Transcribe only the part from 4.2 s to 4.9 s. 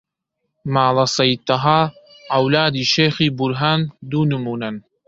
نموونەن